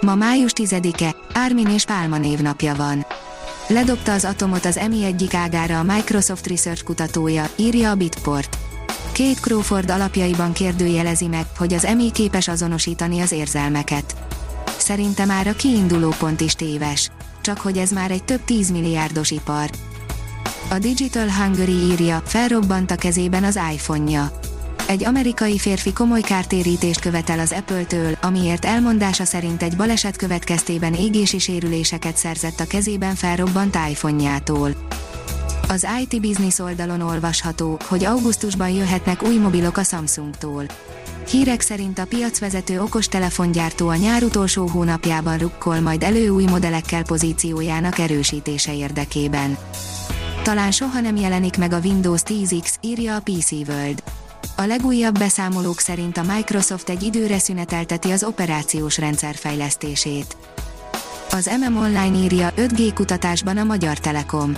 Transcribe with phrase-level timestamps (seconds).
[0.00, 3.06] Ma május 10-e, Ármin és Pálma névnapja van.
[3.68, 8.58] Ledobta az atomot az EMI egyik ágára a Microsoft Research kutatója, írja a Bitport.
[9.14, 14.16] Kate Crawford alapjaiban kérdőjelezi meg, hogy az EMI képes azonosítani az érzelmeket.
[14.78, 17.10] Szerinte már a kiinduló pont is téves.
[17.40, 19.70] Csak hogy ez már egy több tízmilliárdos ipar.
[20.70, 24.38] A Digital Hungary írja, felrobbant a kezében az iPhone-ja
[24.88, 31.38] egy amerikai férfi komoly kártérítést követel az Apple-től, amiért elmondása szerint egy baleset következtében égési
[31.38, 34.70] sérüléseket szerzett a kezében felrobbant iPhone-jától.
[35.68, 40.64] Az IT Business oldalon olvasható, hogy augusztusban jöhetnek új mobilok a Samsungtól.
[41.30, 47.98] Hírek szerint a piacvezető okostelefongyártó a nyár utolsó hónapjában rukkol majd elő új modellekkel pozíciójának
[47.98, 49.58] erősítése érdekében.
[50.42, 54.02] Talán soha nem jelenik meg a Windows 10X, írja a PC World.
[54.56, 60.36] A legújabb beszámolók szerint a Microsoft egy időre szünetelteti az operációs rendszer fejlesztését.
[61.30, 64.56] Az MM Online írja 5G kutatásban a Magyar Telekom.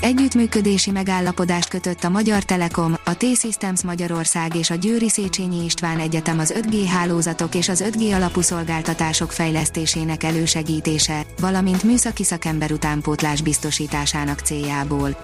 [0.00, 6.38] Együttműködési megállapodást kötött a Magyar Telekom, a T-Systems Magyarország és a Győri Széchenyi István Egyetem
[6.38, 14.38] az 5G hálózatok és az 5G alapú szolgáltatások fejlesztésének elősegítése, valamint műszaki szakember utánpótlás biztosításának
[14.38, 15.16] céljából.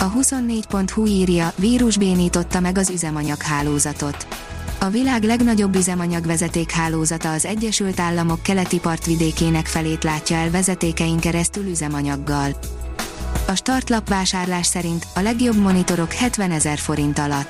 [0.00, 4.26] A 24.hu írja, vírus bénította meg az üzemanyaghálózatot.
[4.80, 11.66] A világ legnagyobb üzemanyagvezeték hálózata az Egyesült Államok keleti partvidékének felét látja el vezetékein keresztül
[11.66, 12.56] üzemanyaggal.
[13.46, 17.48] A startlap vásárlás szerint a legjobb monitorok 70 ezer forint alatt.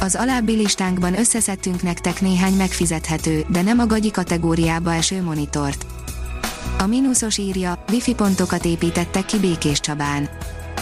[0.00, 5.86] Az alábbi listánkban összeszedtünk nektek néhány megfizethető, de nem a gagyi kategóriába eső monitort.
[6.78, 10.28] A mínuszos írja, wifi pontokat építettek ki Békés Csabán.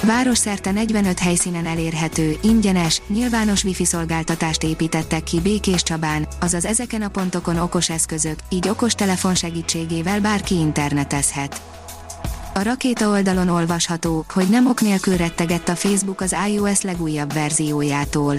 [0.06, 7.08] Városszerte 45 helyszínen elérhető, ingyenes, nyilvános wifi szolgáltatást építettek ki Békés Csabán, azaz ezeken a
[7.08, 11.62] pontokon okos eszközök, így okos telefon segítségével bárki internetezhet.
[12.54, 18.36] A rakéta oldalon olvasható, hogy nem ok nélkül rettegett a Facebook az iOS legújabb verziójától.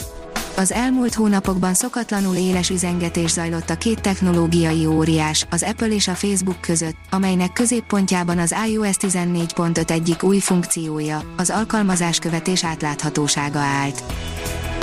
[0.57, 6.13] Az elmúlt hónapokban szokatlanul éles üzengetés zajlott a két technológiai óriás, az Apple és a
[6.13, 14.03] Facebook között, amelynek középpontjában az iOS 14.5 egyik új funkciója, az alkalmazás követés átláthatósága állt.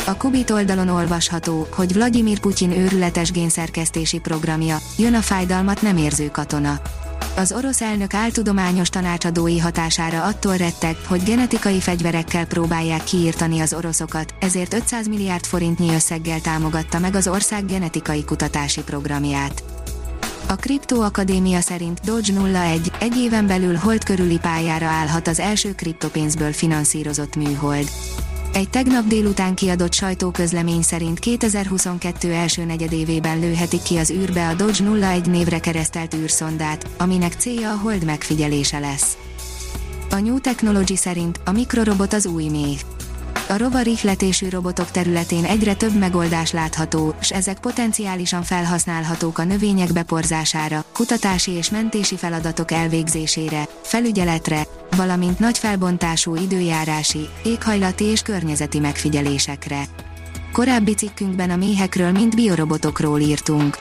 [0.06, 6.30] A Kubit oldalon olvasható, hogy Vladimir Putyin őrületes génszerkesztési programja, jön a fájdalmat nem érző
[6.30, 6.80] katona
[7.36, 14.34] az orosz elnök áltudományos tanácsadói hatására attól retteg, hogy genetikai fegyverekkel próbálják kiírtani az oroszokat,
[14.40, 19.62] ezért 500 milliárd forintnyi összeggel támogatta meg az ország genetikai kutatási programját.
[20.48, 25.74] A Kripto Akadémia szerint Doge 01 egy éven belül hold körüli pályára állhat az első
[25.74, 27.88] kriptopénzből finanszírozott műhold.
[28.52, 34.84] Egy tegnap délután kiadott sajtóközlemény szerint 2022 első negyedévében lőhetik ki az űrbe a Dodge
[35.12, 39.16] 01 névre keresztelt űrszondát, aminek célja a hold megfigyelése lesz.
[40.10, 42.78] A New Technology szerint a mikrorobot az új méh.
[43.52, 49.92] A rovar ihletésű robotok területén egyre több megoldás látható, és ezek potenciálisan felhasználhatók a növények
[49.92, 59.84] beporzására, kutatási és mentési feladatok elvégzésére, felügyeletre, valamint nagy felbontású időjárási, éghajlati és környezeti megfigyelésekre.
[60.52, 63.76] Korábbi cikkünkben a méhekről, mint biorobotokról írtunk.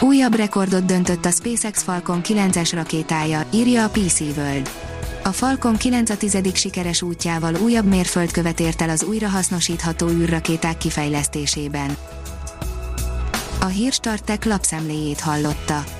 [0.00, 4.89] Újabb rekordot döntött a SpaceX Falcon 9-es rakétája, írja a PC World.
[5.22, 11.96] A Falcon 9 a tizedik sikeres útjával újabb mérföldkövet ért el az újrahasznosítható űrrakéták kifejlesztésében.
[13.60, 15.99] A Hírstartek lapszemléjét hallotta.